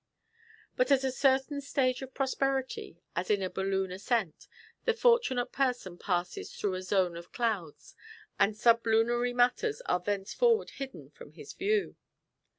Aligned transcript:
But 0.75 0.89
at 0.91 1.03
a 1.03 1.11
certain 1.11 1.61
stage 1.61 2.01
of 2.01 2.15
prosperity, 2.15 2.97
as 3.15 3.29
in 3.29 3.43
a 3.43 3.51
balloon 3.51 3.91
ascent, 3.91 4.47
the 4.85 4.95
fortunate 4.95 5.51
person 5.51 5.99
passes 5.99 6.51
through 6.51 6.73
a 6.73 6.81
zone 6.81 7.15
of 7.15 7.31
clouds, 7.31 7.93
and 8.39 8.57
sublunary 8.57 9.31
matters 9.31 9.79
are 9.81 9.99
thenceforward 9.99 10.71
hidden 10.71 11.11
from 11.11 11.33
his 11.33 11.53
view. 11.53 11.97